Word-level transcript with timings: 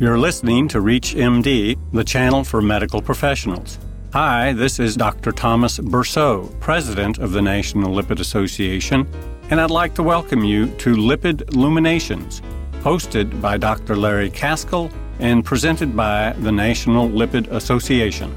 You're 0.00 0.16
listening 0.16 0.68
to 0.68 0.80
Reach 0.80 1.16
MD, 1.16 1.76
the 1.92 2.04
channel 2.04 2.44
for 2.44 2.62
medical 2.62 3.02
professionals. 3.02 3.80
Hi, 4.12 4.52
this 4.52 4.78
is 4.78 4.94
Dr. 4.94 5.32
Thomas 5.32 5.80
Berceau, 5.80 6.56
President 6.60 7.18
of 7.18 7.32
the 7.32 7.42
National 7.42 7.92
Lipid 7.92 8.20
Association, 8.20 9.08
and 9.50 9.60
I'd 9.60 9.72
like 9.72 9.94
to 9.96 10.04
welcome 10.04 10.44
you 10.44 10.68
to 10.76 10.94
Lipid 10.94 11.52
Luminations, 11.52 12.42
hosted 12.74 13.42
by 13.42 13.56
Dr. 13.56 13.96
Larry 13.96 14.30
Kaskel 14.30 14.92
and 15.18 15.44
presented 15.44 15.96
by 15.96 16.32
the 16.38 16.52
National 16.52 17.08
Lipid 17.08 17.48
Association. 17.48 18.32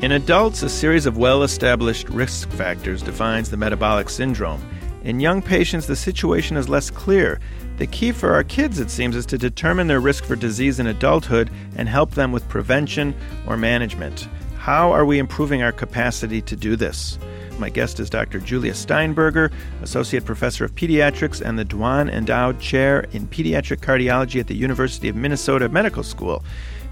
In 0.00 0.12
adults, 0.12 0.62
a 0.62 0.68
series 0.70 1.04
of 1.04 1.18
well 1.18 1.42
established 1.42 2.08
risk 2.08 2.48
factors 2.52 3.02
defines 3.02 3.50
the 3.50 3.58
metabolic 3.58 4.08
syndrome. 4.08 4.66
In 5.04 5.20
young 5.20 5.42
patients, 5.42 5.86
the 5.86 5.94
situation 5.94 6.56
is 6.56 6.70
less 6.70 6.88
clear. 6.88 7.38
The 7.78 7.86
key 7.86 8.12
for 8.12 8.32
our 8.32 8.42
kids, 8.42 8.80
it 8.80 8.90
seems, 8.90 9.14
is 9.14 9.26
to 9.26 9.36
determine 9.36 9.86
their 9.86 10.00
risk 10.00 10.24
for 10.24 10.34
disease 10.34 10.80
in 10.80 10.86
adulthood 10.86 11.50
and 11.76 11.88
help 11.88 12.12
them 12.12 12.32
with 12.32 12.48
prevention 12.48 13.14
or 13.46 13.58
management. 13.58 14.28
How 14.56 14.90
are 14.92 15.04
we 15.04 15.18
improving 15.18 15.62
our 15.62 15.72
capacity 15.72 16.40
to 16.40 16.56
do 16.56 16.74
this? 16.74 17.18
My 17.58 17.68
guest 17.68 18.00
is 18.00 18.08
Dr. 18.08 18.40
Julia 18.40 18.74
Steinberger, 18.74 19.50
Associate 19.82 20.24
Professor 20.24 20.64
of 20.64 20.74
Pediatrics 20.74 21.40
and 21.40 21.58
the 21.58 21.64
Dwan 21.66 22.10
Endowed 22.10 22.60
Chair 22.60 23.06
in 23.12 23.26
Pediatric 23.28 23.80
Cardiology 23.80 24.40
at 24.40 24.46
the 24.46 24.56
University 24.56 25.08
of 25.08 25.16
Minnesota 25.16 25.68
Medical 25.68 26.02
School. 26.02 26.42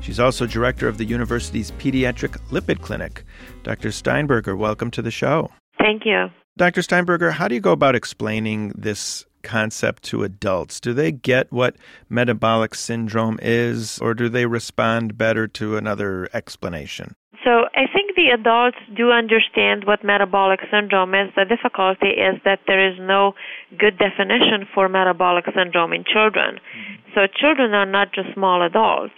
She's 0.02 0.20
also 0.20 0.46
director 0.46 0.86
of 0.86 0.98
the 0.98 1.06
university's 1.06 1.70
Pediatric 1.72 2.38
Lipid 2.50 2.82
Clinic. 2.82 3.24
Dr. 3.62 3.90
Steinberger, 3.90 4.54
welcome 4.54 4.90
to 4.90 5.00
the 5.00 5.10
show. 5.10 5.50
Thank 5.78 6.04
you. 6.04 6.28
Dr. 6.58 6.82
Steinberger, 6.82 7.30
how 7.30 7.48
do 7.48 7.54
you 7.54 7.60
go 7.60 7.72
about 7.72 7.94
explaining 7.94 8.72
this 8.76 9.24
concept 9.44 10.02
to 10.04 10.24
adults? 10.24 10.80
Do 10.80 10.92
they 10.92 11.12
get 11.12 11.52
what 11.52 11.76
metabolic 12.08 12.74
syndrome 12.74 13.38
is, 13.40 13.98
or 14.00 14.14
do 14.14 14.28
they 14.28 14.46
respond 14.46 15.16
better 15.16 15.46
to 15.48 15.76
another 15.76 16.28
explanation? 16.32 17.14
So 17.44 17.68
I 17.76 17.84
think 17.92 18.16
the 18.16 18.30
adults 18.32 18.78
do 18.96 19.10
understand 19.10 19.84
what 19.84 20.02
metabolic 20.02 20.60
syndrome 20.72 21.14
is. 21.14 21.28
The 21.36 21.44
difficulty 21.44 22.08
is 22.08 22.40
that 22.44 22.60
there 22.66 22.80
is 22.80 22.96
no 22.98 23.34
good 23.78 23.98
definition 23.98 24.66
for 24.74 24.88
metabolic 24.88 25.44
syndrome 25.54 25.92
in 25.92 26.04
children. 26.04 26.56
Mm-hmm. 26.56 27.12
So 27.14 27.26
children 27.26 27.74
are 27.74 27.86
not 27.86 28.14
just 28.14 28.32
small 28.32 28.62
adults. 28.62 29.14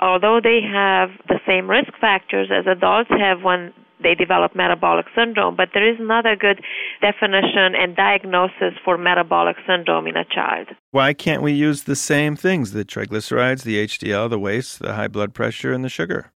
Although 0.00 0.40
they 0.42 0.60
have 0.62 1.10
the 1.26 1.40
same 1.46 1.68
risk 1.68 1.92
factors 2.00 2.48
as 2.54 2.66
adults 2.66 3.10
have 3.10 3.42
when 3.42 3.72
they 4.02 4.14
develop 4.14 4.54
metabolic 4.54 5.06
syndrome, 5.14 5.56
but 5.56 5.70
there 5.72 5.88
is 5.88 5.98
not 6.00 6.26
a 6.26 6.36
good 6.36 6.60
definition 7.00 7.74
and 7.74 7.96
diagnosis 7.96 8.74
for 8.84 8.98
metabolic 8.98 9.56
syndrome 9.66 10.06
in 10.06 10.16
a 10.16 10.24
child. 10.24 10.68
Why 10.90 11.14
can't 11.14 11.42
we 11.42 11.52
use 11.52 11.84
the 11.84 11.96
same 11.96 12.36
things 12.36 12.72
the 12.72 12.84
triglycerides, 12.84 13.62
the 13.62 13.84
HDL, 13.86 14.30
the 14.30 14.38
waist, 14.38 14.80
the 14.80 14.94
high 14.94 15.08
blood 15.08 15.34
pressure, 15.34 15.72
and 15.72 15.84
the 15.84 15.88
sugar? 15.88 16.32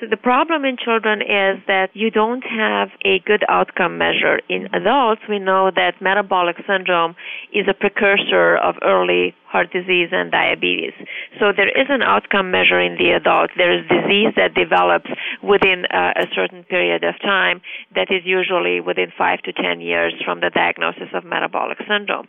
So 0.00 0.06
the 0.08 0.16
problem 0.16 0.64
in 0.64 0.76
children 0.76 1.22
is 1.22 1.62
that 1.66 1.90
you 1.94 2.10
don't 2.10 2.42
have 2.42 2.90
a 3.04 3.18
good 3.20 3.44
outcome 3.48 3.98
measure. 3.98 4.40
In 4.48 4.68
adults, 4.72 5.22
we 5.28 5.38
know 5.38 5.70
that 5.74 6.00
metabolic 6.00 6.56
syndrome 6.66 7.16
is 7.52 7.66
a 7.68 7.74
precursor 7.74 8.56
of 8.56 8.76
early 8.82 9.34
heart 9.46 9.72
disease 9.72 10.08
and 10.12 10.30
diabetes. 10.30 10.92
So 11.38 11.52
there 11.56 11.68
is 11.68 11.86
an 11.88 12.02
outcome 12.02 12.50
measure 12.50 12.80
in 12.80 12.96
the 12.96 13.10
adult. 13.10 13.50
There 13.56 13.72
is 13.72 13.86
disease 13.88 14.32
that 14.36 14.54
develops 14.54 15.10
within 15.42 15.84
uh, 15.86 16.12
a 16.16 16.26
certain 16.34 16.64
period 16.64 17.04
of 17.04 17.20
time 17.20 17.60
that 17.94 18.10
is 18.10 18.22
usually 18.24 18.80
within 18.80 19.12
5 19.16 19.42
to 19.42 19.52
10 19.52 19.80
years 19.80 20.14
from 20.24 20.40
the 20.40 20.50
diagnosis 20.50 21.08
of 21.12 21.24
metabolic 21.24 21.78
syndrome. 21.88 22.26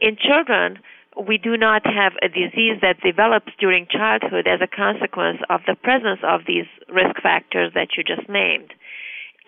In 0.00 0.16
children, 0.16 0.78
we 1.16 1.38
do 1.38 1.56
not 1.56 1.82
have 1.84 2.12
a 2.22 2.28
disease 2.28 2.78
that 2.82 3.00
develops 3.00 3.52
during 3.58 3.86
childhood 3.90 4.46
as 4.46 4.60
a 4.62 4.66
consequence 4.66 5.38
of 5.48 5.60
the 5.66 5.74
presence 5.74 6.20
of 6.22 6.42
these 6.46 6.66
risk 6.88 7.20
factors 7.22 7.72
that 7.74 7.88
you 7.96 8.04
just 8.04 8.28
named. 8.28 8.72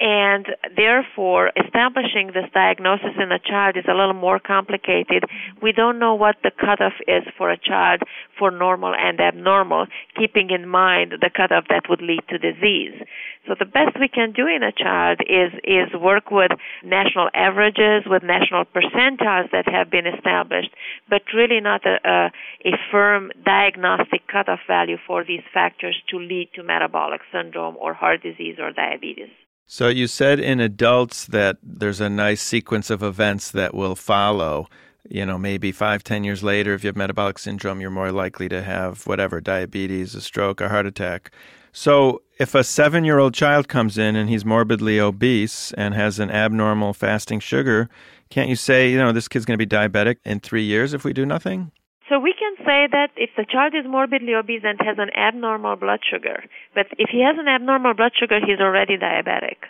And 0.02 0.48
therefore, 0.74 1.52
establishing 1.54 2.32
this 2.34 2.50
diagnosis 2.52 3.14
in 3.22 3.30
a 3.30 3.38
child 3.38 3.76
is 3.76 3.84
a 3.88 3.94
little 3.94 4.18
more 4.18 4.40
complicated. 4.40 5.22
We 5.62 5.70
don't 5.70 6.00
know 6.00 6.16
what 6.16 6.38
the 6.42 6.50
cutoff 6.50 6.94
is 7.06 7.22
for 7.38 7.52
a 7.52 7.56
child 7.56 8.02
for 8.36 8.50
normal 8.50 8.96
and 8.98 9.20
abnormal, 9.20 9.86
keeping 10.18 10.50
in 10.50 10.66
mind 10.66 11.12
the 11.20 11.30
cutoff 11.30 11.66
that 11.68 11.88
would 11.88 12.02
lead 12.02 12.22
to 12.30 12.38
disease. 12.38 13.00
So 13.46 13.54
the 13.56 13.64
best 13.64 13.94
we 14.00 14.08
can 14.08 14.32
do 14.32 14.48
in 14.48 14.64
a 14.64 14.72
child 14.72 15.20
is 15.20 15.52
is 15.62 15.94
work 15.94 16.32
with 16.32 16.50
national 16.82 17.28
averages, 17.32 18.02
with 18.04 18.24
national 18.24 18.64
percentiles 18.64 19.52
that 19.52 19.68
have 19.68 19.88
been 19.88 20.08
established, 20.08 20.74
but 21.08 21.22
really 21.32 21.60
not 21.60 21.86
a, 21.86 21.98
a, 22.04 22.32
a 22.64 22.72
firm 22.90 23.30
diagnostic 23.44 24.26
cutoff 24.26 24.60
value 24.66 24.96
for 25.06 25.22
these 25.22 25.44
factors 25.54 25.94
to 26.08 26.18
lead 26.18 26.48
to 26.56 26.64
metabolic 26.64 27.20
syndrome 27.32 27.76
or 27.78 27.94
heart 27.94 28.20
disease 28.20 28.56
or 28.58 28.72
diabetes. 28.72 29.30
So 29.66 29.88
you 29.88 30.06
said 30.06 30.38
in 30.38 30.60
adults 30.60 31.26
that 31.26 31.56
there's 31.62 32.00
a 32.00 32.10
nice 32.10 32.42
sequence 32.42 32.90
of 32.90 33.02
events 33.02 33.50
that 33.52 33.74
will 33.74 33.96
follow. 33.96 34.68
You 35.08 35.26
know, 35.26 35.38
maybe 35.38 35.72
five, 35.72 36.04
ten 36.04 36.24
years 36.24 36.42
later, 36.42 36.74
if 36.74 36.84
you 36.84 36.88
have 36.88 36.96
metabolic 36.96 37.38
syndrome, 37.38 37.80
you're 37.80 37.90
more 37.90 38.12
likely 38.12 38.48
to 38.50 38.62
have 38.62 39.06
whatever 39.06 39.40
diabetes, 39.40 40.14
a 40.14 40.20
stroke, 40.20 40.60
a 40.60 40.68
heart 40.68 40.86
attack. 40.86 41.30
So 41.72 42.22
if 42.38 42.54
a 42.54 42.62
seven 42.62 43.04
year 43.04 43.18
old 43.18 43.34
child 43.34 43.66
comes 43.68 43.96
in 43.96 44.14
and 44.14 44.28
he's 44.28 44.44
morbidly 44.44 45.00
obese 45.00 45.72
and 45.72 45.94
has 45.94 46.18
an 46.18 46.30
abnormal 46.30 46.92
fasting 46.92 47.40
sugar, 47.40 47.88
can't 48.30 48.50
you 48.50 48.56
say, 48.56 48.90
you 48.90 48.98
know, 48.98 49.12
this 49.12 49.28
kid's 49.28 49.44
going 49.44 49.58
to 49.58 49.66
be 49.66 49.76
diabetic 49.76 50.16
in 50.24 50.40
three 50.40 50.64
years 50.64 50.92
if 50.92 51.04
we 51.04 51.12
do 51.12 51.24
nothing? 51.24 51.72
So 52.12 52.20
we 52.20 52.34
can 52.36 52.52
say 52.68 52.84
that 52.92 53.08
if 53.16 53.30
the 53.38 53.46
child 53.48 53.72
is 53.72 53.88
morbidly 53.88 54.34
obese 54.34 54.60
and 54.68 54.76
has 54.84 54.98
an 54.98 55.08
abnormal 55.16 55.76
blood 55.76 56.00
sugar, 56.04 56.44
but 56.74 56.84
if 56.98 57.08
he 57.08 57.24
has 57.24 57.40
an 57.40 57.48
abnormal 57.48 57.94
blood 57.94 58.12
sugar, 58.20 58.36
he's 58.36 58.60
already 58.60 58.98
diabetic. 58.98 59.64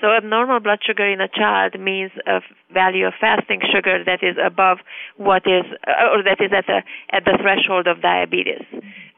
So 0.00 0.10
abnormal 0.10 0.58
blood 0.58 0.80
sugar 0.82 1.06
in 1.06 1.20
a 1.20 1.28
child 1.28 1.78
means 1.78 2.10
a 2.26 2.40
value 2.74 3.06
of 3.06 3.14
fasting 3.20 3.60
sugar 3.70 4.02
that 4.02 4.18
is 4.20 4.34
above 4.42 4.78
what 5.16 5.46
is, 5.46 5.62
uh, 5.86 6.10
or 6.10 6.24
that 6.24 6.42
is 6.42 6.50
at 6.50 6.66
the 6.66 6.82
at 7.14 7.24
the 7.24 7.38
threshold 7.38 7.86
of 7.86 8.02
diabetes. 8.02 8.66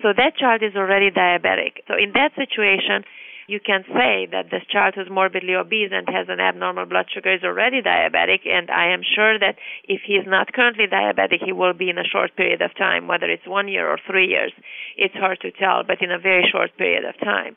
So 0.03 0.13
that 0.13 0.37
child 0.37 0.61
is 0.63 0.77
already 0.77 1.11
diabetic. 1.11 1.81
So 1.89 1.97
in 1.97 2.13
that 2.13 2.37
situation, 2.37 3.09
you 3.53 3.61
can 3.61 3.85
say 3.93 4.27
that 4.33 4.49
this 4.51 4.65
child 4.73 4.95
who's 4.97 5.11
morbidly 5.11 5.55
obese 5.55 5.93
and 5.93 6.09
has 6.09 6.27
an 6.33 6.41
abnormal 6.41 6.87
blood 6.87 7.05
sugar 7.13 7.35
is 7.35 7.45
already 7.45 7.83
diabetic, 7.83 8.49
and 8.49 8.71
I 8.71 8.89
am 8.95 9.03
sure 9.05 9.39
that 9.39 9.57
if 9.85 10.01
he 10.07 10.15
is 10.15 10.25
not 10.27 10.55
currently 10.55 10.87
diabetic, 10.87 11.45
he 11.45 11.53
will 11.53 11.75
be 11.75 11.91
in 11.91 11.99
a 11.99 12.09
short 12.09 12.35
period 12.35 12.63
of 12.63 12.75
time, 12.75 13.09
whether 13.09 13.27
it's 13.27 13.47
one 13.47 13.69
year 13.69 13.87
or 13.87 13.99
three 14.09 14.27
years. 14.27 14.53
It's 14.97 15.15
hard 15.15 15.41
to 15.43 15.51
tell, 15.53 15.85
but 15.87 16.01
in 16.01 16.11
a 16.11 16.19
very 16.19 16.49
short 16.51 16.71
period 16.79 17.05
of 17.05 17.15
time. 17.21 17.55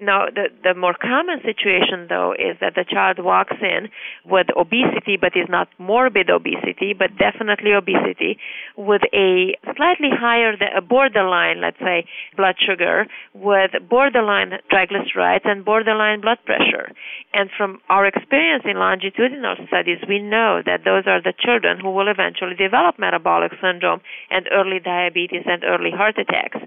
Now, 0.00 0.26
the, 0.26 0.48
the 0.62 0.74
more 0.74 0.94
common 0.94 1.40
situation, 1.40 2.06
though, 2.08 2.32
is 2.32 2.56
that 2.60 2.74
the 2.74 2.84
child 2.84 3.18
walks 3.18 3.56
in 3.62 3.88
with 4.26 4.46
obesity, 4.54 5.16
but 5.16 5.32
is 5.34 5.48
not 5.48 5.68
morbid 5.78 6.28
obesity, 6.28 6.92
but 6.92 7.16
definitely 7.16 7.72
obesity, 7.72 8.38
with 8.76 9.00
a 9.14 9.56
slightly 9.74 10.10
higher, 10.12 10.52
a 10.76 10.82
borderline, 10.82 11.62
let's 11.62 11.78
say, 11.78 12.04
blood 12.36 12.56
sugar, 12.60 13.06
with 13.32 13.70
borderline 13.88 14.52
triglycerides 14.70 15.48
and 15.48 15.64
borderline 15.64 16.20
blood 16.20 16.38
pressure. 16.44 16.92
And 17.32 17.48
from 17.56 17.80
our 17.88 18.04
experience 18.04 18.64
in 18.66 18.76
longitudinal 18.76 19.56
studies, 19.68 19.98
we 20.06 20.18
know 20.18 20.60
that 20.66 20.84
those 20.84 21.04
are 21.06 21.22
the 21.22 21.32
children 21.38 21.80
who 21.80 21.90
will 21.90 22.08
eventually 22.08 22.54
develop 22.54 22.98
metabolic 22.98 23.52
syndrome 23.62 24.00
and 24.30 24.46
early 24.52 24.78
diabetes 24.78 25.44
and 25.46 25.64
early 25.64 25.90
heart 25.90 26.18
attacks. 26.18 26.58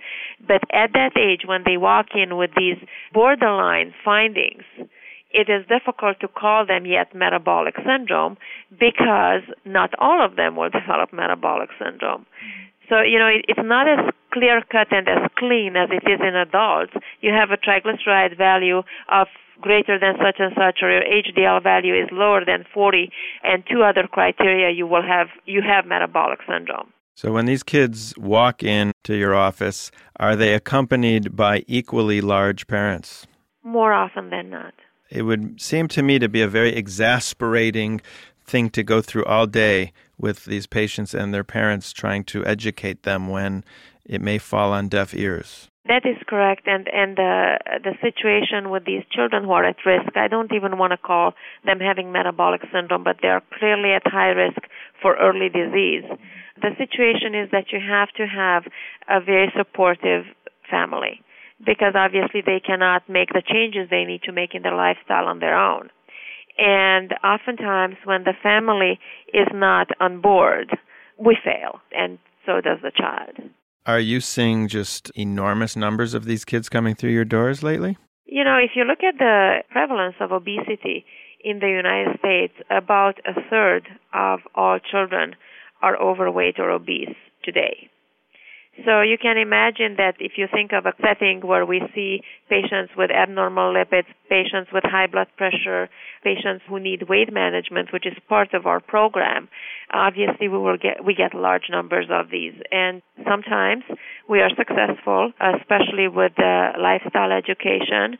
But 0.45 0.61
at 0.73 0.93
that 0.93 1.15
age, 1.15 1.41
when 1.45 1.61
they 1.65 1.77
walk 1.77 2.07
in 2.15 2.37
with 2.37 2.51
these 2.57 2.77
borderline 3.19 3.93
findings, 4.05 4.63
it 5.31 5.47
is 5.49 5.67
difficult 5.67 6.15
to 6.21 6.27
call 6.29 6.65
them 6.65 6.85
yet 6.85 7.13
metabolic 7.13 7.75
syndrome 7.85 8.37
because 8.71 9.43
not 9.65 9.89
all 9.99 10.23
of 10.23 10.37
them 10.37 10.55
will 10.55 10.69
develop 10.79 11.11
metabolic 11.11 11.69
syndrome. 11.77 12.25
So, 12.87 13.01
you 13.01 13.19
know, 13.19 13.27
it, 13.27 13.43
it's 13.49 13.67
not 13.75 13.89
as 13.89 13.99
clear 14.31 14.61
cut 14.71 14.87
and 14.91 15.05
as 15.09 15.29
clean 15.37 15.75
as 15.75 15.89
it 15.91 16.09
is 16.09 16.21
in 16.25 16.33
adults. 16.33 16.93
You 17.19 17.33
have 17.33 17.51
a 17.51 17.57
triglyceride 17.57 18.37
value 18.37 18.83
of 19.09 19.27
greater 19.59 19.99
than 19.99 20.15
such 20.23 20.37
and 20.39 20.53
such 20.55 20.79
or 20.81 20.89
your 20.89 21.03
HDL 21.03 21.61
value 21.61 21.93
is 21.93 22.07
lower 22.13 22.45
than 22.45 22.63
40 22.73 23.11
and 23.43 23.65
two 23.69 23.83
other 23.83 24.07
criteria 24.07 24.71
you 24.71 24.87
will 24.87 25.03
have 25.03 25.27
you 25.45 25.61
have 25.61 25.85
metabolic 25.85 26.39
syndrome. 26.47 26.93
So 27.21 27.33
when 27.33 27.47
these 27.47 27.63
kids 27.63 28.13
walk 28.17 28.63
in 28.63 28.93
to 29.03 29.13
your 29.13 29.35
office, 29.35 29.91
are 30.21 30.37
they 30.37 30.53
accompanied 30.53 31.35
by 31.35 31.65
equally 31.67 32.21
large 32.21 32.65
parents? 32.65 33.27
More 33.61 33.91
often 33.91 34.29
than 34.29 34.49
not. 34.49 34.73
It 35.09 35.23
would 35.23 35.59
seem 35.59 35.89
to 35.89 36.01
me 36.01 36.17
to 36.17 36.29
be 36.29 36.41
a 36.41 36.47
very 36.47 36.73
exasperating 36.73 37.99
thing 38.45 38.69
to 38.69 38.83
go 38.83 39.01
through 39.01 39.25
all 39.25 39.47
day 39.47 39.91
with 40.17 40.45
these 40.45 40.65
patients 40.65 41.13
and 41.13 41.33
their 41.33 41.43
parents 41.43 41.91
trying 41.91 42.23
to 42.31 42.45
educate 42.45 43.03
them 43.03 43.27
when 43.27 43.65
it 44.05 44.21
may 44.21 44.37
fall 44.37 44.71
on 44.71 44.87
deaf 44.87 45.13
ears. 45.13 45.67
That 45.87 46.05
is 46.05 46.17
correct, 46.27 46.67
and 46.67 46.87
and 46.93 47.17
the 47.17 47.57
the 47.83 47.95
situation 47.99 48.69
with 48.69 48.85
these 48.85 49.03
children 49.11 49.43
who 49.43 49.51
are 49.51 49.65
at 49.65 49.83
risk, 49.85 50.15
I 50.15 50.27
don't 50.27 50.53
even 50.53 50.77
want 50.77 50.91
to 50.91 50.97
call 50.97 51.33
them 51.65 51.79
having 51.79 52.11
metabolic 52.11 52.61
syndrome, 52.71 53.03
but 53.03 53.17
they 53.21 53.27
are 53.27 53.41
clearly 53.57 53.91
at 53.91 54.03
high 54.05 54.29
risk 54.29 54.61
for 55.01 55.17
early 55.17 55.49
disease. 55.49 56.05
The 56.61 56.75
situation 56.77 57.35
is 57.35 57.49
that 57.51 57.71
you 57.71 57.79
have 57.79 58.09
to 58.17 58.25
have 58.27 58.63
a 59.07 59.23
very 59.23 59.51
supportive 59.57 60.25
family 60.69 61.21
because 61.65 61.93
obviously 61.95 62.41
they 62.45 62.59
cannot 62.59 63.07
make 63.09 63.29
the 63.29 63.43
changes 63.45 63.89
they 63.89 64.05
need 64.05 64.23
to 64.23 64.31
make 64.31 64.53
in 64.53 64.61
their 64.61 64.75
lifestyle 64.75 65.25
on 65.25 65.39
their 65.39 65.57
own. 65.57 65.89
And 66.57 67.13
oftentimes, 67.23 67.95
when 68.03 68.23
the 68.23 68.33
family 68.43 68.99
is 69.33 69.47
not 69.53 69.87
on 69.99 70.19
board, 70.21 70.77
we 71.17 71.37
fail, 71.43 71.79
and 71.91 72.17
so 72.45 72.59
does 72.61 72.79
the 72.81 72.91
child. 72.95 73.49
Are 73.85 73.99
you 73.99 74.19
seeing 74.19 74.67
just 74.67 75.09
enormous 75.15 75.75
numbers 75.75 76.13
of 76.13 76.25
these 76.25 76.43
kids 76.43 76.67
coming 76.67 76.95
through 76.95 77.11
your 77.11 77.25
doors 77.25 77.63
lately? 77.63 77.97
You 78.25 78.43
know, 78.43 78.57
if 78.57 78.71
you 78.75 78.83
look 78.83 79.03
at 79.03 79.17
the 79.17 79.63
prevalence 79.71 80.15
of 80.19 80.31
obesity 80.31 81.05
in 81.43 81.59
the 81.59 81.67
United 81.67 82.19
States, 82.19 82.53
about 82.69 83.19
a 83.25 83.33
third 83.49 83.87
of 84.13 84.39
all 84.53 84.79
children 84.79 85.35
are 85.81 86.01
overweight 86.01 86.59
or 86.59 86.71
obese 86.71 87.15
today. 87.43 87.89
So 88.85 89.01
you 89.01 89.17
can 89.17 89.37
imagine 89.37 89.95
that 89.97 90.15
if 90.19 90.33
you 90.37 90.47
think 90.51 90.71
of 90.71 90.85
a 90.85 90.93
setting 91.03 91.41
where 91.41 91.65
we 91.65 91.81
see 91.93 92.21
patients 92.49 92.93
with 92.95 93.11
abnormal 93.11 93.73
lipids, 93.73 94.07
patients 94.29 94.71
with 94.71 94.83
high 94.85 95.07
blood 95.07 95.27
pressure, 95.35 95.89
patients 96.23 96.63
who 96.67 96.79
need 96.79 97.09
weight 97.09 97.33
management, 97.33 97.91
which 97.91 98.05
is 98.05 98.13
part 98.29 98.53
of 98.53 98.65
our 98.65 98.79
program, 98.79 99.49
obviously 99.91 100.47
we 100.47 100.57
will 100.57 100.77
get 100.77 101.03
we 101.03 101.13
get 101.13 101.33
large 101.33 101.67
numbers 101.69 102.07
of 102.09 102.29
these. 102.29 102.53
And 102.71 103.01
sometimes 103.27 103.83
we 104.29 104.39
are 104.39 104.49
successful, 104.55 105.33
especially 105.41 106.07
with 106.07 106.33
the 106.37 106.69
lifestyle 106.79 107.31
education. 107.31 108.17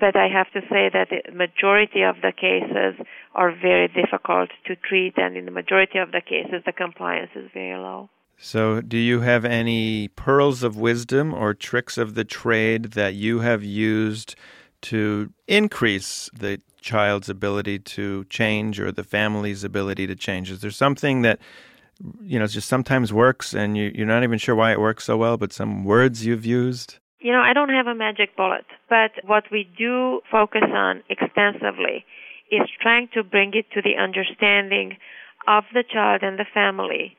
But 0.00 0.16
I 0.16 0.28
have 0.28 0.50
to 0.52 0.60
say 0.68 0.90
that 0.92 1.08
the 1.10 1.32
majority 1.32 2.02
of 2.02 2.16
the 2.20 2.32
cases 2.32 3.06
are 3.34 3.52
very 3.52 3.88
difficult 3.88 4.50
to 4.66 4.74
treat, 4.76 5.14
and 5.16 5.36
in 5.36 5.44
the 5.44 5.50
majority 5.50 5.98
of 5.98 6.12
the 6.12 6.20
cases, 6.20 6.62
the 6.66 6.72
compliance 6.72 7.30
is 7.36 7.50
very 7.54 7.78
low. 7.78 8.10
So, 8.38 8.80
do 8.80 8.98
you 8.98 9.20
have 9.20 9.44
any 9.44 10.08
pearls 10.08 10.62
of 10.62 10.76
wisdom 10.76 11.32
or 11.32 11.54
tricks 11.54 11.96
of 11.96 12.14
the 12.14 12.24
trade 12.24 12.92
that 12.92 13.14
you 13.14 13.40
have 13.40 13.64
used 13.64 14.34
to 14.82 15.32
increase 15.46 16.28
the 16.38 16.60
child's 16.80 17.28
ability 17.28 17.78
to 17.78 18.24
change 18.24 18.78
or 18.78 18.92
the 18.92 19.04
family's 19.04 19.64
ability 19.64 20.06
to 20.06 20.14
change? 20.14 20.50
Is 20.50 20.60
there 20.60 20.70
something 20.70 21.22
that 21.22 21.38
you 22.20 22.38
know 22.38 22.46
just 22.46 22.68
sometimes 22.68 23.12
works 23.12 23.54
and 23.54 23.76
you, 23.76 23.90
you're 23.94 24.06
not 24.06 24.22
even 24.22 24.38
sure 24.38 24.54
why 24.54 24.72
it 24.72 24.80
works 24.80 25.04
so 25.04 25.16
well, 25.16 25.36
but 25.36 25.52
some 25.52 25.84
words 25.84 26.26
you've 26.26 26.44
used? 26.44 26.98
You 27.26 27.32
know, 27.32 27.40
I 27.40 27.54
don't 27.54 27.70
have 27.70 27.88
a 27.88 27.94
magic 27.96 28.36
bullet, 28.36 28.66
but 28.88 29.10
what 29.24 29.50
we 29.50 29.68
do 29.76 30.20
focus 30.30 30.62
on 30.62 31.02
extensively 31.10 32.06
is 32.52 32.70
trying 32.80 33.08
to 33.14 33.24
bring 33.24 33.50
it 33.52 33.66
to 33.74 33.82
the 33.82 34.00
understanding 34.00 34.96
of 35.48 35.64
the 35.74 35.82
child 35.82 36.22
and 36.22 36.38
the 36.38 36.46
family 36.54 37.16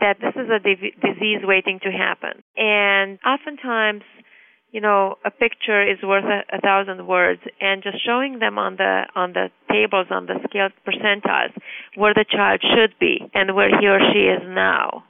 that 0.00 0.16
this 0.22 0.32
is 0.36 0.48
a 0.48 0.58
disease 0.58 1.40
waiting 1.44 1.80
to 1.82 1.90
happen. 1.90 2.42
And 2.56 3.18
oftentimes, 3.26 4.04
you 4.70 4.80
know, 4.80 5.18
a 5.22 5.30
picture 5.30 5.82
is 5.86 5.98
worth 6.02 6.24
a, 6.24 6.56
a 6.56 6.60
thousand 6.62 7.06
words, 7.06 7.42
and 7.60 7.82
just 7.82 8.02
showing 8.02 8.38
them 8.38 8.56
on 8.56 8.76
the 8.76 9.02
on 9.14 9.34
the 9.34 9.50
tables 9.70 10.06
on 10.08 10.24
the 10.24 10.40
scale 10.48 10.70
percentiles 10.88 11.52
where 11.94 12.14
the 12.14 12.24
child 12.24 12.62
should 12.74 12.94
be 12.98 13.20
and 13.34 13.54
where 13.54 13.68
he 13.68 13.86
or 13.86 14.00
she 14.14 14.20
is 14.20 14.40
now 14.48 15.04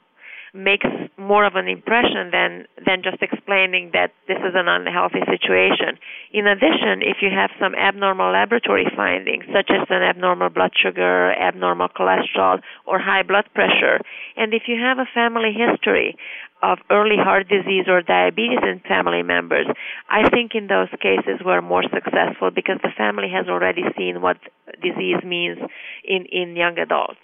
makes 0.53 0.85
more 1.17 1.45
of 1.45 1.55
an 1.55 1.67
impression 1.67 2.29
than 2.31 2.65
than 2.85 3.01
just 3.01 3.21
explaining 3.21 3.89
that 3.93 4.13
this 4.27 4.37
is 4.37 4.53
an 4.53 4.67
unhealthy 4.67 5.21
situation. 5.25 5.97
In 6.31 6.45
addition, 6.45 7.01
if 7.01 7.17
you 7.21 7.29
have 7.33 7.49
some 7.59 7.73
abnormal 7.73 8.31
laboratory 8.31 8.85
findings 8.95 9.45
such 9.51 9.71
as 9.73 9.87
an 9.89 10.03
abnormal 10.03 10.49
blood 10.49 10.71
sugar, 10.77 11.33
abnormal 11.33 11.89
cholesterol 11.89 12.61
or 12.85 12.99
high 12.99 13.23
blood 13.23 13.45
pressure, 13.55 13.99
and 14.37 14.53
if 14.53 14.63
you 14.67 14.77
have 14.79 14.99
a 14.99 15.09
family 15.13 15.53
history 15.53 16.15
of 16.61 16.77
early 16.89 17.17
heart 17.17 17.49
disease 17.49 17.85
or 17.87 18.01
diabetes 18.01 18.61
in 18.61 18.79
family 18.87 19.23
members, 19.23 19.67
I 20.09 20.29
think 20.29 20.51
in 20.53 20.67
those 20.67 20.87
cases 21.01 21.41
we're 21.43 21.61
more 21.61 21.83
successful 21.83 22.51
because 22.51 22.77
the 22.83 22.93
family 22.95 23.29
has 23.33 23.47
already 23.47 23.83
seen 23.97 24.21
what 24.21 24.37
disease 24.81 25.23
means 25.25 25.57
in 26.05 26.25
in 26.25 26.55
young 26.55 26.77
adults. 26.77 27.19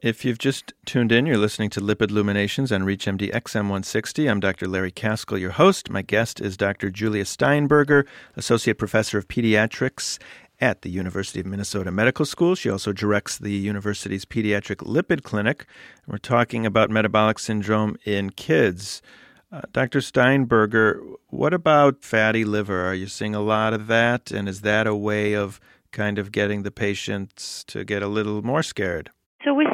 If 0.00 0.24
you've 0.24 0.38
just 0.38 0.72
tuned 0.86 1.10
in, 1.10 1.26
you're 1.26 1.36
listening 1.36 1.70
to 1.70 1.80
Lipid 1.80 2.12
Luminations 2.12 2.70
on 2.70 2.82
ReachMD 2.82 3.32
XM160. 3.32 4.30
I'm 4.30 4.38
Dr. 4.38 4.68
Larry 4.68 4.92
Kaskel, 4.92 5.40
your 5.40 5.50
host. 5.50 5.90
My 5.90 6.02
guest 6.02 6.40
is 6.40 6.56
Dr. 6.56 6.88
Julia 6.88 7.24
Steinberger, 7.24 8.06
Associate 8.36 8.78
Professor 8.78 9.18
of 9.18 9.26
Pediatrics 9.26 10.20
at 10.60 10.82
the 10.82 10.88
University 10.88 11.40
of 11.40 11.46
Minnesota 11.46 11.90
Medical 11.90 12.24
School. 12.24 12.54
She 12.54 12.70
also 12.70 12.92
directs 12.92 13.38
the 13.38 13.50
university's 13.50 14.24
Pediatric 14.24 14.86
Lipid 14.86 15.24
Clinic. 15.24 15.66
We're 16.06 16.18
talking 16.18 16.64
about 16.64 16.90
metabolic 16.90 17.40
syndrome 17.40 17.96
in 18.04 18.30
kids. 18.30 19.02
Uh, 19.50 19.62
Dr. 19.72 20.00
Steinberger, 20.00 21.02
what 21.30 21.52
about 21.52 22.04
fatty 22.04 22.44
liver? 22.44 22.86
Are 22.86 22.94
you 22.94 23.08
seeing 23.08 23.34
a 23.34 23.40
lot 23.40 23.74
of 23.74 23.88
that? 23.88 24.30
And 24.30 24.48
is 24.48 24.60
that 24.60 24.86
a 24.86 24.94
way 24.94 25.32
of 25.32 25.58
kind 25.90 26.20
of 26.20 26.30
getting 26.30 26.62
the 26.62 26.70
patients 26.70 27.64
to 27.64 27.82
get 27.82 28.04
a 28.04 28.06
little 28.06 28.42
more 28.42 28.62
scared? 28.62 29.10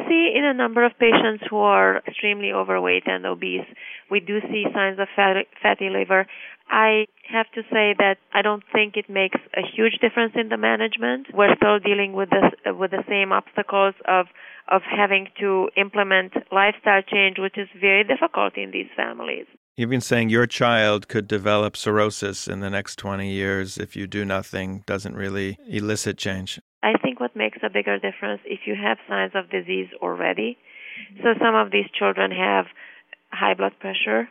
See 0.07 0.33
in 0.35 0.45
a 0.45 0.53
number 0.53 0.85
of 0.85 0.91
patients 0.99 1.43
who 1.49 1.57
are 1.57 1.97
extremely 2.07 2.51
overweight 2.51 3.03
and 3.07 3.25
obese, 3.25 3.65
we 4.09 4.19
do 4.19 4.39
see 4.41 4.65
signs 4.73 4.99
of 4.99 5.07
fatty, 5.15 5.89
liver. 5.89 6.27
I 6.69 7.05
have 7.31 7.45
to 7.53 7.61
say 7.71 7.95
that 7.97 8.17
I 8.33 8.41
don't 8.41 8.63
think 8.73 8.97
it 8.97 9.09
makes 9.09 9.39
a 9.55 9.61
huge 9.61 9.99
difference 10.01 10.33
in 10.35 10.49
the 10.49 10.57
management. 10.57 11.27
We're 11.33 11.55
still 11.55 11.79
dealing 11.79 12.13
with 12.13 12.29
this 12.29 12.51
with 12.65 12.91
the 12.91 13.03
same 13.07 13.31
obstacles 13.31 13.95
of 14.07 14.27
of 14.67 14.81
having 14.81 15.27
to 15.39 15.69
implement 15.77 16.33
lifestyle 16.51 17.03
change, 17.03 17.37
which 17.37 17.57
is 17.57 17.67
very 17.79 18.03
difficult 18.03 18.57
in 18.57 18.71
these 18.71 18.89
families. 18.95 19.45
You've 19.77 19.89
been 19.89 20.01
saying 20.01 20.29
your 20.29 20.47
child 20.47 21.07
could 21.07 21.27
develop 21.27 21.75
cirrhosis 21.75 22.47
in 22.47 22.61
the 22.61 22.69
next 22.69 22.95
20 22.95 23.29
years 23.29 23.77
if 23.77 23.95
you 23.95 24.07
do 24.07 24.23
nothing, 24.23 24.83
doesn't 24.85 25.15
really 25.15 25.57
elicit 25.67 26.17
change. 26.17 26.59
I 26.85 26.93
think 27.01 27.19
what 27.19 27.35
makes 27.35 27.57
a 27.63 27.69
bigger 27.69 27.97
difference 27.97 28.41
if 28.45 28.61
you 28.67 28.75
have 28.75 28.97
signs 29.09 29.31
of 29.33 29.49
disease 29.49 29.89
already. 30.03 30.55
Mm-hmm. 30.55 31.23
So 31.23 31.33
some 31.43 31.55
of 31.55 31.71
these 31.71 31.89
children 31.97 32.29
have 32.29 32.65
high 33.31 33.55
blood 33.55 33.73
pressure 33.79 34.29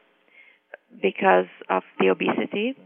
because 1.03 1.51
of 1.69 1.83
the 1.99 2.09
obesity. 2.15 2.77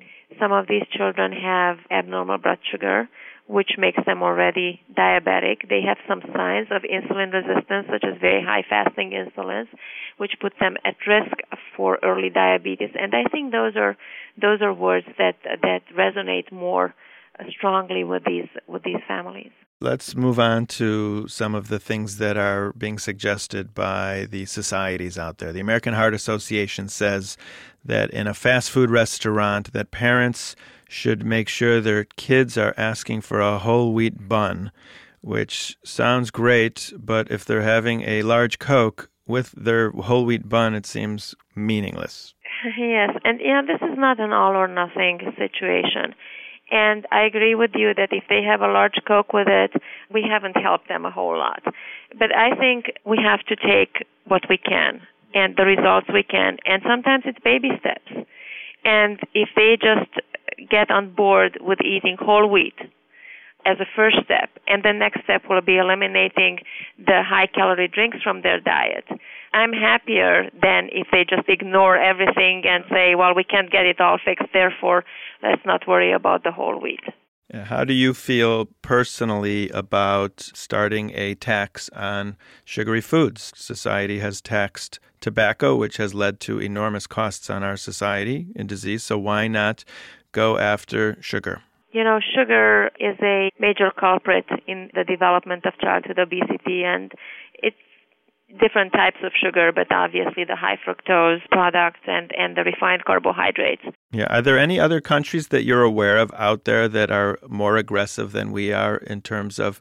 Some 0.41 0.53
of 0.53 0.67
these 0.69 0.85
children 0.91 1.33
have 1.33 1.77
abnormal 1.91 2.39
blood 2.39 2.59
sugar, 2.71 3.09
which 3.47 3.73
makes 3.77 3.99
them 4.07 4.23
already 4.23 4.81
diabetic. 4.97 5.69
They 5.69 5.83
have 5.87 5.99
some 6.09 6.23
signs 6.35 6.69
of 6.71 6.83
insulin 6.83 7.33
resistance, 7.33 7.89
such 7.93 8.05
as 8.05 8.21
very 8.21 8.43
high 8.43 8.65
fasting 8.69 9.11
insulins, 9.13 9.69
which 10.17 10.33
put 10.41 10.55
them 10.61 10.77
at 10.85 10.97
risk 11.07 11.37
for 11.77 11.99
early 12.03 12.31
diabetes. 12.31 12.91
And 12.99 13.15
I 13.15 13.25
think 13.31 13.53
those 13.53 13.77
are 13.77 13.97
those 14.41 14.63
are 14.63 14.73
words 14.73 15.07
that 15.19 15.37
that 15.45 15.83
resonate 15.95 16.51
more 16.53 16.95
strongly 17.51 18.05
with 18.05 18.25
these 18.25 18.49
with 18.67 18.83
these 18.83 19.03
families. 19.07 19.51
Let's 19.81 20.17
move 20.17 20.41
on 20.41 20.67
to 20.79 21.29
some 21.29 21.55
of 21.55 21.69
the 21.69 21.79
things 21.79 22.19
that 22.19 22.37
are 22.37 22.73
being 22.73 22.99
suggested 22.99 23.75
by 23.75 24.27
the 24.29 24.45
societies 24.47 25.17
out 25.17 25.39
there. 25.39 25.53
The 25.53 25.61
American 25.61 25.95
Heart 25.95 26.15
Association 26.15 26.89
says 26.89 27.37
that 27.85 28.11
in 28.11 28.27
a 28.27 28.35
fast 28.35 28.73
food 28.73 28.91
restaurant 28.91 29.73
that 29.73 29.93
parents 29.93 30.57
should 30.89 31.25
make 31.25 31.49
sure 31.49 31.81
their 31.81 32.05
kids 32.05 32.59
are 32.59 32.75
asking 32.77 33.21
for 33.21 33.41
a 33.41 33.59
whole 33.59 33.93
wheat 33.93 34.29
bun, 34.29 34.73
which 35.21 35.77
sounds 35.85 36.33
great, 36.33 36.93
but 36.99 37.31
if 37.31 37.45
they're 37.45 37.63
having 37.63 38.03
a 38.03 38.23
large 38.23 38.59
Coke 38.59 39.11
with 39.29 39.53
their 39.53 39.91
whole 39.91 40.25
wheat 40.25 40.49
bun, 40.49 40.75
it 40.75 40.87
seems 40.87 41.35
meaningless. 41.55 42.35
Yes, 42.77 43.11
and 43.25 43.39
yeah, 43.41 43.63
this 43.63 43.81
is 43.89 43.97
not 43.97 44.19
an 44.19 44.33
all 44.33 44.57
or 44.57 44.67
nothing 44.67 45.21
situation. 45.39 46.13
And 46.71 47.07
I 47.11 47.23
agree 47.23 47.55
with 47.55 47.71
you 47.75 47.95
that 47.95 48.13
if 48.13 48.25
they 48.29 48.43
have 48.43 48.61
a 48.61 48.69
large 48.69 49.01
Coke 49.07 49.33
with 49.33 49.49
it, 49.49 49.73
we 50.13 50.23
haven't 50.29 50.57
helped 50.57 50.89
them 50.89 51.07
a 51.07 51.11
whole 51.11 51.37
lot. 51.39 51.63
But 52.19 52.35
I 52.35 52.55
think 52.57 52.93
we 53.05 53.19
have 53.23 53.41
to 53.47 53.57
take 53.57 54.07
what 54.27 54.43
we 54.51 54.59
can 54.59 55.01
and 55.35 55.57
the 55.57 55.65
results 55.65 56.09
we 56.13 56.23
can. 56.23 56.59
And 56.67 56.83
sometimes 56.87 57.25
it's 57.27 57.39
baby 57.41 57.71
steps. 57.81 58.29
And 58.85 59.19
if 59.35 59.49
they 59.57 59.79
just 59.81 60.11
get 60.71 60.91
on 60.91 61.15
board 61.15 61.59
with 61.61 61.79
eating 61.83 62.17
whole 62.19 62.49
wheat 62.49 62.77
as 63.65 63.79
a 63.81 63.87
first 63.95 64.17
step, 64.25 64.51
and 64.67 64.83
the 64.83 64.93
next 64.93 65.23
step 65.25 65.43
will 65.49 65.61
be 65.61 65.77
eliminating 65.77 66.59
the 66.99 67.23
high 67.23 67.47
calorie 67.47 67.89
drinks 67.89 68.19
from 68.23 68.43
their 68.43 68.61
diet. 68.61 69.05
I'm 69.53 69.73
happier 69.73 70.51
than 70.61 70.89
if 70.93 71.09
they 71.13 71.25
just 71.25 71.49
ignore 71.49 71.97
everything 71.97 72.65
and 72.67 72.85
say, 72.91 73.15
well, 73.15 73.35
we 73.35 73.45
can't 73.45 73.71
get 73.71 73.87
it 73.87 74.01
all 74.01 74.19
fixed, 74.23 74.49
therefore 74.53 75.05
let's 75.43 75.65
not 75.67 75.87
worry 75.87 76.13
about 76.13 76.45
the 76.45 76.53
whole 76.53 76.81
wheat. 76.81 77.01
How 77.55 77.85
do 77.85 77.95
you 77.95 78.13
feel 78.13 78.67
personally 78.83 79.71
about 79.71 80.41
starting 80.41 81.13
a 81.15 81.35
tax 81.35 81.89
on 81.97 82.37
sugary 82.67 83.01
foods? 83.01 83.53
Society 83.57 84.19
has 84.19 84.43
taxed 84.43 85.01
tobacco, 85.21 85.75
which 85.75 85.97
has 85.97 86.15
led 86.15 86.41
to 86.41 86.59
enormous 86.59 87.07
costs 87.07 87.49
on 87.49 87.63
our 87.63 87.79
society 87.79 88.49
in 88.55 88.67
disease. 88.67 89.03
So 89.03 89.19
why 89.19 89.49
not 89.49 89.85
go 90.33 90.59
after 90.59 91.17
sugar? 91.23 91.63
You 91.91 92.05
know, 92.05 92.21
sugar 92.35 92.91
is 93.01 93.17
a 93.23 93.51
major 93.59 93.91
culprit 93.99 94.45
in 94.67 94.91
the 94.95 95.05
development 95.05 95.65
of 95.65 95.73
childhood 95.81 96.19
obesity, 96.19 96.85
and 96.85 97.13
it's 97.55 97.77
different 98.61 98.93
types 98.93 99.19
of 99.23 99.33
sugar, 99.43 99.73
but 99.73 99.93
obviously 99.93 100.45
the 100.45 100.57
high 100.57 100.79
fructose 100.87 101.41
products 101.51 102.01
and, 102.07 102.31
and 102.37 102.57
the 102.57 102.65
refined 102.65 103.05
carbohydrates. 103.05 103.83
Yeah. 104.11 104.27
Are 104.31 104.43
there 104.43 104.59
any 104.59 104.81
other 104.81 105.01
countries 105.01 105.49
that 105.49 105.65
you're 105.65 105.83
aware 105.83 106.19
of 106.19 106.33
out 106.35 106.65
there 106.65 106.89
that 106.89 107.11
are 107.11 107.39
more 107.49 107.77
aggressive 107.77 108.33
than 108.33 108.53
we 108.53 108.73
are 108.73 108.97
in 108.97 109.21
terms 109.21 109.59
of 109.59 109.81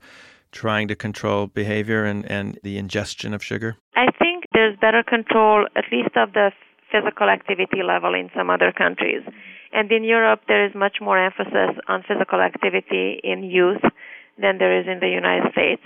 trying 0.52 0.88
to 0.90 0.96
control 0.96 1.48
behavior 1.48 2.04
and, 2.04 2.30
and 2.30 2.60
the 2.64 2.78
ingestion 2.78 3.34
of 3.34 3.44
sugar? 3.44 3.78
I 3.96 4.08
think 4.20 4.46
there's 4.54 4.78
better 4.80 5.04
control, 5.04 5.66
at 5.76 5.86
least 5.92 6.16
of 6.16 6.34
the 6.34 6.52
physical 6.92 7.30
activity 7.30 7.84
level 7.84 8.14
in 8.14 8.30
some 8.36 8.50
other 8.50 8.72
countries. 8.72 9.24
And 9.74 9.92
in 9.92 10.04
Europe, 10.04 10.42
there 10.48 10.66
is 10.66 10.74
much 10.76 10.98
more 11.02 11.18
emphasis 11.18 11.78
on 11.88 12.04
physical 12.08 12.42
activity 12.42 13.20
in 13.24 13.44
youth 13.44 13.82
than 14.40 14.58
there 14.58 14.80
is 14.80 14.88
in 14.88 15.00
the 15.00 15.10
United 15.10 15.52
States. 15.52 15.82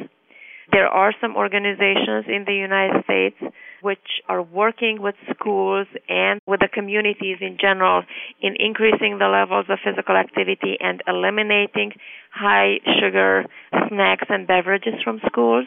There 0.72 0.88
are 0.88 1.14
some 1.20 1.36
organizations 1.36 2.26
in 2.28 2.46
the 2.46 2.54
United 2.54 3.04
States 3.04 3.36
which 3.82 4.22
are 4.30 4.42
working 4.42 5.02
with 5.02 5.16
schools 5.34 5.88
and 6.08 6.40
with 6.46 6.60
the 6.62 6.70
communities 6.72 7.38
in 7.42 7.58
general 7.60 8.04
in 8.42 8.56
increasing 8.58 9.18
the 9.18 9.28
levels 9.28 9.66
of 9.70 9.80
physical 9.84 10.16
activity 10.16 10.78
and 10.80 11.02
eliminating 11.08 11.92
high 12.32 12.80
sugar 13.02 13.46
snacks 13.90 14.28
and 14.30 14.48
beverages 14.48 14.94
from 15.04 15.20
schools. 15.26 15.66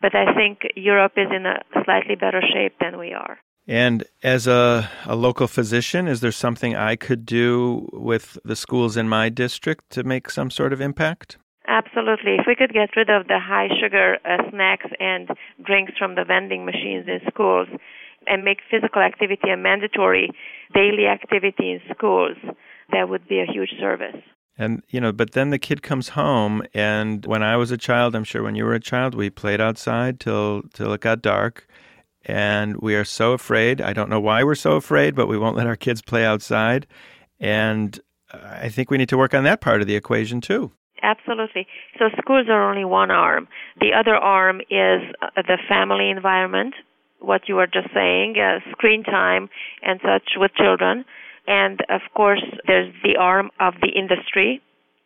But 0.00 0.14
I 0.14 0.34
think 0.34 0.60
Europe 0.76 1.12
is 1.16 1.28
in 1.34 1.46
a 1.46 1.62
slightly 1.84 2.14
better 2.14 2.42
shape 2.52 2.74
than 2.80 2.98
we 2.98 3.12
are. 3.14 3.38
And 3.66 4.04
as 4.22 4.46
a, 4.46 4.90
a 5.06 5.16
local 5.16 5.46
physician, 5.46 6.06
is 6.06 6.20
there 6.20 6.32
something 6.32 6.76
I 6.76 6.96
could 6.96 7.24
do 7.24 7.88
with 7.92 8.36
the 8.44 8.56
schools 8.56 8.96
in 8.96 9.08
my 9.08 9.30
district 9.30 9.88
to 9.90 10.04
make 10.04 10.30
some 10.30 10.50
sort 10.50 10.72
of 10.72 10.80
impact? 10.80 11.38
Absolutely. 11.66 12.34
If 12.34 12.44
we 12.46 12.56
could 12.56 12.74
get 12.74 12.94
rid 12.94 13.08
of 13.08 13.26
the 13.26 13.40
high 13.40 13.68
sugar 13.80 14.18
uh, 14.24 14.50
snacks 14.50 14.90
and 15.00 15.30
drinks 15.64 15.92
from 15.98 16.14
the 16.14 16.24
vending 16.24 16.66
machines 16.66 17.06
in 17.08 17.20
schools 17.26 17.68
and 18.26 18.44
make 18.44 18.58
physical 18.70 19.00
activity 19.00 19.50
a 19.50 19.56
mandatory 19.56 20.30
daily 20.74 21.06
activity 21.06 21.72
in 21.72 21.80
schools, 21.90 22.36
that 22.92 23.08
would 23.08 23.26
be 23.26 23.40
a 23.40 23.46
huge 23.50 23.70
service. 23.80 24.16
And, 24.58 24.82
you 24.88 25.00
know, 25.00 25.10
but 25.10 25.32
then 25.32 25.50
the 25.50 25.58
kid 25.58 25.82
comes 25.82 26.10
home, 26.10 26.62
and 26.74 27.26
when 27.26 27.42
I 27.42 27.56
was 27.56 27.72
a 27.72 27.76
child, 27.76 28.14
I'm 28.14 28.22
sure 28.22 28.42
when 28.42 28.54
you 28.54 28.64
were 28.64 28.74
a 28.74 28.80
child, 28.80 29.14
we 29.14 29.28
played 29.28 29.60
outside 29.60 30.20
till, 30.20 30.62
till 30.74 30.92
it 30.92 31.00
got 31.00 31.22
dark. 31.22 31.66
And 32.26 32.76
we 32.78 32.94
are 32.94 33.04
so 33.04 33.32
afraid. 33.32 33.80
I 33.80 33.92
don't 33.92 34.08
know 34.08 34.20
why 34.20 34.44
we're 34.44 34.54
so 34.54 34.76
afraid, 34.76 35.14
but 35.14 35.26
we 35.26 35.38
won't 35.38 35.56
let 35.56 35.66
our 35.66 35.76
kids 35.76 36.00
play 36.00 36.24
outside. 36.24 36.86
And 37.38 37.98
I 38.32 38.68
think 38.68 38.90
we 38.90 38.98
need 38.98 39.08
to 39.10 39.18
work 39.18 39.34
on 39.34 39.44
that 39.44 39.60
part 39.60 39.80
of 39.80 39.86
the 39.86 39.96
equation 39.96 40.40
too. 40.40 40.72
Absolutely. 41.02 41.66
So 41.98 42.06
schools 42.18 42.46
are 42.48 42.70
only 42.70 42.84
one 42.84 43.10
arm. 43.10 43.46
The 43.78 43.92
other 43.92 44.14
arm 44.14 44.60
is 44.70 45.02
uh, 45.20 45.28
the 45.36 45.58
family 45.68 46.08
environment, 46.08 46.74
what 47.18 47.42
you 47.46 47.56
were 47.56 47.66
just 47.66 47.92
saying, 47.92 48.36
uh, 48.38 48.60
screen 48.72 49.02
time 49.04 49.50
and 49.82 50.00
such 50.02 50.30
with 50.36 50.52
children. 50.54 51.04
And 51.46 51.80
of 51.90 52.00
course, 52.14 52.42
there's 52.66 52.92
the 53.02 53.16
arm 53.20 53.50
of 53.60 53.74
the 53.82 53.88
industry, 53.88 54.62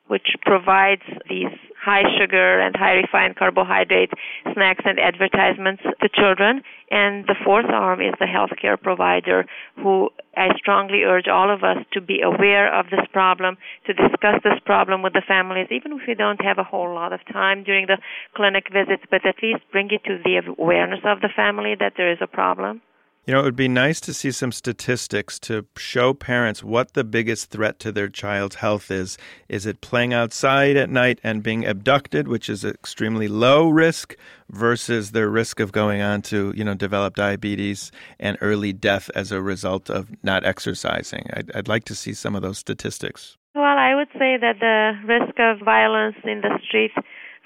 which 0.09 0.37
provides 0.43 1.03
these 1.29 1.53
high 1.81 2.03
sugar 2.19 2.61
and 2.61 2.77
high 2.77 2.95
refined 2.95 3.37
carbohydrate 3.37 4.11
snacks 4.53 4.85
and 4.85 4.99
advertisements 4.99 5.83
to 6.03 6.09
children. 6.13 6.63
And 6.91 7.25
the 7.27 7.37
fourth 7.45 7.71
arm 7.73 8.01
is 8.01 8.15
the 8.19 8.27
healthcare 8.27 8.81
provider, 8.81 9.47
who 9.77 10.11
I 10.37 10.49
strongly 10.57 11.05
urge 11.05 11.29
all 11.29 11.53
of 11.53 11.63
us 11.63 11.79
to 11.93 12.01
be 12.01 12.21
aware 12.21 12.73
of 12.73 12.87
this 12.91 13.07
problem, 13.13 13.57
to 13.87 13.93
discuss 13.93 14.41
this 14.43 14.59
problem 14.65 15.03
with 15.03 15.13
the 15.13 15.23
families, 15.27 15.69
even 15.71 15.93
if 15.93 16.01
we 16.07 16.15
don't 16.15 16.43
have 16.43 16.59
a 16.59 16.65
whole 16.65 16.95
lot 16.95 17.13
of 17.13 17.21
time 17.33 17.63
during 17.65 17.87
the 17.87 17.99
clinic 18.35 18.67
visits, 18.73 19.05
but 19.11 19.25
at 19.27 19.37
least 19.43 19.63
bring 19.71 19.89
it 19.91 20.05
to 20.05 20.19
the 20.25 20.41
awareness 20.59 21.01
of 21.05 21.21
the 21.21 21.31
family 21.35 21.75
that 21.79 21.95
there 21.97 22.11
is 22.11 22.19
a 22.21 22.27
problem. 22.27 22.81
You 23.29 23.35
know, 23.35 23.41
it 23.41 23.45
would 23.45 23.57
be 23.57 23.69
nice 23.69 24.01
to 24.01 24.15
see 24.15 24.33
some 24.33 24.53
statistics 24.53 25.39
to 25.41 25.67
show 25.77 26.15
parents 26.15 26.65
what 26.65 26.95
the 26.95 27.05
biggest 27.05 27.51
threat 27.51 27.79
to 27.81 27.93
their 27.93 28.09
child's 28.09 28.57
health 28.57 28.91
is. 28.91 29.19
Is 29.51 29.67
it 29.67 29.83
playing 29.83 30.15
outside 30.15 30.79
at 30.79 30.89
night 30.89 31.21
and 31.23 31.43
being 31.43 31.67
abducted, 31.67 32.27
which 32.27 32.49
is 32.49 32.65
extremely 32.65 33.29
low 33.29 33.69
risk, 33.69 34.17
versus 34.49 35.11
their 35.11 35.29
risk 35.29 35.61
of 35.61 35.73
going 35.73 36.01
on 36.01 36.23
to, 36.23 36.55
you 36.57 36.65
know, 36.65 36.73
develop 36.73 37.17
diabetes 37.17 37.93
and 38.19 38.39
early 38.41 38.73
death 38.73 39.11
as 39.15 39.31
a 39.31 39.43
result 39.43 39.91
of 39.91 40.09
not 40.23 40.47
exercising? 40.47 41.27
I'd, 41.35 41.55
I'd 41.55 41.69
like 41.69 41.85
to 41.85 41.95
see 41.95 42.15
some 42.15 42.35
of 42.35 42.41
those 42.41 42.57
statistics. 42.57 43.37
Well, 43.55 43.77
I 43.77 43.95
would 43.95 44.09
say 44.13 44.39
that 44.41 44.57
the 44.59 44.93
risk 45.07 45.39
of 45.39 45.59
violence 45.63 46.17
in 46.25 46.41
the 46.41 46.59
street 46.67 46.93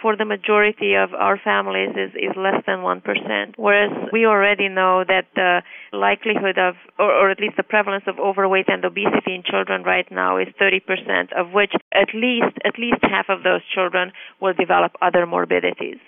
for 0.02 0.16
the 0.16 0.24
majority 0.24 0.94
of 0.94 1.14
our 1.14 1.38
families 1.38 1.90
is, 1.96 2.10
is 2.14 2.36
less 2.36 2.60
than 2.66 2.80
1%. 2.80 3.54
Whereas 3.56 3.90
we 4.12 4.26
already 4.26 4.68
know 4.68 5.04
that 5.06 5.26
the 5.34 5.62
likelihood 5.92 6.58
of, 6.58 6.74
or, 6.98 7.10
or 7.10 7.30
at 7.30 7.40
least 7.40 7.56
the 7.56 7.62
prevalence 7.62 8.04
of 8.08 8.18
overweight 8.18 8.68
and 8.68 8.84
obesity 8.84 9.34
in 9.34 9.44
children 9.46 9.84
right 9.84 10.10
now 10.10 10.36
is 10.36 10.48
30%, 10.60 11.32
of 11.38 11.52
which 11.52 11.72
at 11.94 12.08
least, 12.12 12.58
at 12.66 12.78
least 12.78 12.98
half 13.02 13.26
of 13.28 13.44
those 13.44 13.62
children 13.72 14.12
will 14.40 14.54
develop 14.54 14.92
other 15.00 15.24
morbidities. 15.24 16.02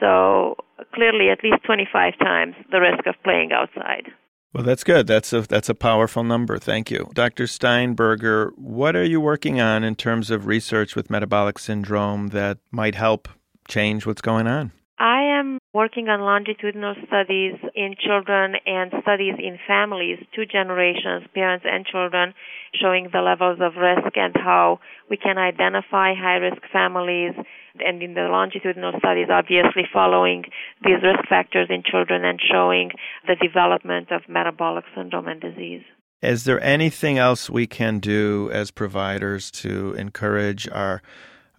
So 0.00 0.56
clearly 0.92 1.30
at 1.30 1.44
least 1.44 1.62
25 1.64 2.18
times 2.18 2.54
the 2.70 2.80
risk 2.80 3.06
of 3.06 3.14
playing 3.22 3.52
outside. 3.52 4.10
Well, 4.54 4.62
that's 4.62 4.84
good. 4.84 5.08
That's 5.08 5.32
a 5.32 5.42
that's 5.42 5.68
a 5.68 5.74
powerful 5.74 6.22
number. 6.22 6.58
Thank 6.58 6.88
you, 6.88 7.10
Dr. 7.12 7.48
Steinberger. 7.48 8.52
What 8.54 8.94
are 8.94 9.04
you 9.04 9.20
working 9.20 9.60
on 9.60 9.82
in 9.82 9.96
terms 9.96 10.30
of 10.30 10.46
research 10.46 10.94
with 10.94 11.10
metabolic 11.10 11.58
syndrome 11.58 12.28
that 12.28 12.58
might 12.70 12.94
help 12.94 13.28
change 13.66 14.06
what's 14.06 14.22
going 14.22 14.46
on? 14.46 14.70
I 14.98 15.38
am 15.38 15.58
working 15.72 16.08
on 16.08 16.20
longitudinal 16.20 16.94
studies 17.08 17.54
in 17.74 17.96
children 17.98 18.54
and 18.64 18.92
studies 19.02 19.34
in 19.38 19.58
families, 19.66 20.18
two 20.34 20.46
generations, 20.46 21.26
parents 21.34 21.66
and 21.68 21.84
children, 21.84 22.32
showing 22.80 23.08
the 23.12 23.20
levels 23.20 23.58
of 23.60 23.74
risk 23.74 24.16
and 24.16 24.34
how 24.36 24.78
we 25.10 25.16
can 25.16 25.36
identify 25.36 26.14
high 26.14 26.36
risk 26.36 26.62
families 26.72 27.34
and 27.84 28.00
in 28.02 28.14
the 28.14 28.28
longitudinal 28.30 28.92
studies, 28.98 29.26
obviously 29.32 29.82
following 29.92 30.44
these 30.84 31.02
risk 31.02 31.28
factors 31.28 31.66
in 31.70 31.82
children 31.84 32.24
and 32.24 32.38
showing 32.40 32.90
the 33.26 33.34
development 33.34 34.12
of 34.12 34.22
metabolic 34.28 34.84
syndrome 34.94 35.26
and 35.26 35.40
disease. 35.40 35.82
Is 36.22 36.44
there 36.44 36.62
anything 36.62 37.18
else 37.18 37.50
we 37.50 37.66
can 37.66 37.98
do 37.98 38.48
as 38.52 38.70
providers 38.70 39.50
to 39.62 39.94
encourage 39.94 40.68
our 40.68 41.02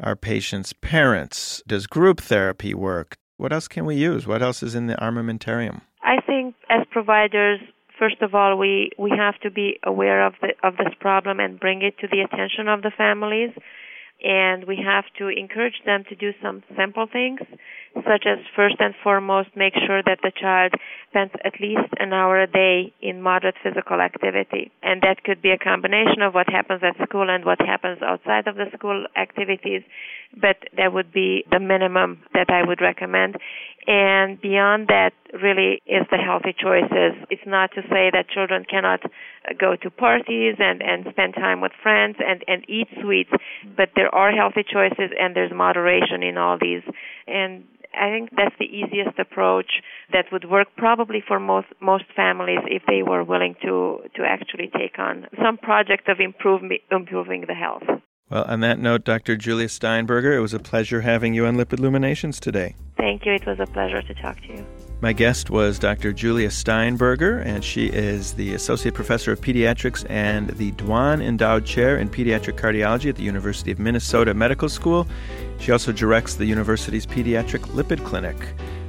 our 0.01 0.15
patients' 0.15 0.73
parents? 0.73 1.63
Does 1.67 1.87
group 1.87 2.19
therapy 2.19 2.73
work? 2.73 3.15
What 3.37 3.51
else 3.51 3.67
can 3.67 3.85
we 3.85 3.95
use? 3.95 4.25
What 4.25 4.41
else 4.41 4.63
is 4.63 4.75
in 4.75 4.87
the 4.87 4.95
armamentarium? 4.95 5.81
I 6.01 6.21
think 6.25 6.55
as 6.69 6.85
providers, 6.91 7.59
first 7.99 8.21
of 8.21 8.33
all, 8.33 8.57
we, 8.57 8.91
we 8.97 9.11
have 9.17 9.39
to 9.41 9.51
be 9.51 9.79
aware 9.83 10.25
of 10.25 10.33
the 10.41 10.53
of 10.63 10.77
this 10.77 10.93
problem 10.99 11.39
and 11.39 11.59
bring 11.59 11.81
it 11.81 11.97
to 11.99 12.07
the 12.07 12.21
attention 12.21 12.67
of 12.67 12.81
the 12.81 12.91
families 12.97 13.51
and 14.25 14.63
we 14.65 14.75
have 14.83 15.05
to 15.19 15.27
encourage 15.27 15.79
them 15.85 16.03
to 16.09 16.15
do 16.15 16.31
some 16.41 16.63
simple 16.75 17.05
things, 17.05 17.39
such 17.93 18.25
as 18.25 18.39
first 18.55 18.75
and 18.79 18.95
foremost 19.03 19.49
make 19.55 19.73
sure 19.85 20.01
that 20.01 20.17
the 20.23 20.31
child 20.31 20.73
spends 21.09 21.31
at 21.45 21.53
least 21.61 21.93
an 21.99 22.11
hour 22.11 22.41
a 22.41 22.47
day 22.47 22.91
in 23.01 23.21
moderate 23.21 23.55
physical 23.63 24.01
activity. 24.01 24.71
And 24.81 25.01
that 25.03 25.23
could 25.23 25.43
be 25.43 25.51
a 25.51 25.59
combination 25.59 26.23
of 26.23 26.33
what 26.33 26.49
happens 26.49 26.81
at 26.81 26.97
school 27.07 27.29
and 27.29 27.45
what 27.45 27.61
happens 27.61 27.99
outside 28.01 28.47
of 28.47 28.55
the 28.55 28.65
school 28.75 29.05
activities, 29.15 29.83
but 30.35 30.57
that 30.75 30.91
would 30.91 31.13
be 31.13 31.45
the 31.51 31.59
minimum 31.59 32.23
that 32.33 32.49
I 32.49 32.67
would 32.67 32.81
recommend. 32.81 33.37
And 33.87 34.41
beyond 34.41 34.87
that, 34.87 35.13
really 35.33 35.81
is 35.85 36.07
the 36.09 36.17
healthy 36.17 36.55
choices. 36.57 37.13
It's 37.29 37.45
not 37.45 37.71
to 37.75 37.81
say 37.83 38.09
that 38.11 38.29
children 38.29 38.65
cannot 38.67 39.03
uh, 39.05 39.53
go 39.59 39.75
to 39.75 39.89
parties 39.91 40.55
and, 40.59 40.81
and 40.81 41.05
spend 41.11 41.35
time 41.35 41.61
with 41.61 41.71
friends 41.83 42.17
and, 42.19 42.43
and 42.47 42.67
eat 42.67 42.87
sweets, 43.01 43.29
but 43.77 43.89
there 43.95 44.13
are 44.13 44.31
healthy 44.31 44.63
choices 44.63 45.11
and 45.19 45.35
there's 45.35 45.51
moderation 45.53 46.23
in 46.23 46.37
all 46.37 46.57
these. 46.59 46.81
And 47.27 47.65
I 47.93 48.09
think 48.09 48.29
that's 48.35 48.55
the 48.59 48.65
easiest 48.65 49.19
approach 49.19 49.81
that 50.11 50.25
would 50.31 50.49
work 50.49 50.67
probably 50.77 51.23
for 51.25 51.39
most 51.39 51.67
most 51.79 52.05
families 52.15 52.59
if 52.65 52.83
they 52.87 53.03
were 53.03 53.23
willing 53.23 53.55
to 53.61 53.99
to 54.15 54.23
actually 54.25 54.69
take 54.77 54.99
on 54.99 55.27
some 55.41 55.57
project 55.57 56.09
of 56.09 56.19
improving 56.19 56.79
improving 56.91 57.45
the 57.47 57.53
health. 57.53 57.83
Well, 58.29 58.45
on 58.45 58.61
that 58.61 58.79
note, 58.79 59.03
Dr. 59.03 59.37
Julia 59.37 59.67
Steinberger, 59.67 60.35
it 60.35 60.39
was 60.39 60.53
a 60.53 60.59
pleasure 60.59 61.01
having 61.01 61.35
you 61.35 61.45
on 61.45 61.57
Lipid 61.57 61.79
Luminations 61.79 62.39
today. 62.39 62.75
Thank 62.97 63.23
you. 63.25 63.33
It 63.33 63.45
was 63.45 63.59
a 63.59 63.67
pleasure 63.67 64.01
to 64.01 64.13
talk 64.15 64.41
to 64.41 64.47
you. 64.47 64.65
My 65.01 65.13
guest 65.13 65.51
was 65.51 65.77
Dr. 65.77 66.11
Julia 66.11 66.49
Steinberger, 66.49 67.39
and 67.45 67.63
she 67.63 67.87
is 67.87 68.33
the 68.33 68.55
Associate 68.55 68.95
Professor 68.95 69.31
of 69.33 69.41
Pediatrics 69.41 70.09
and 70.09 70.49
the 70.51 70.71
Dwan 70.71 71.21
Endowed 71.21 71.65
Chair 71.65 71.97
in 71.97 72.09
Pediatric 72.09 72.57
Cardiology 72.57 73.09
at 73.09 73.15
the 73.15 73.23
University 73.23 73.71
of 73.71 73.77
Minnesota 73.77 74.33
Medical 74.33 74.69
School. 74.69 75.05
She 75.59 75.71
also 75.71 75.91
directs 75.91 76.35
the 76.35 76.45
university's 76.45 77.05
Pediatric 77.05 77.61
Lipid 77.75 78.03
Clinic. 78.05 78.37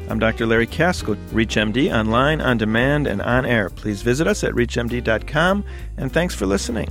I'm 0.09 0.19
Dr. 0.19 0.47
Larry 0.47 0.69
Kaskel, 0.69 1.17
ReachMD 1.33 1.95
online, 1.95 2.41
on 2.41 2.57
demand, 2.57 3.07
and 3.07 3.21
on 3.21 3.45
air. 3.45 3.69
Please 3.69 4.01
visit 4.01 4.27
us 4.27 4.45
at 4.45 4.55
reachmd.com, 4.55 5.65
and 5.99 6.11
thanks 6.11 6.35
for 6.35 6.47
listening. 6.47 6.89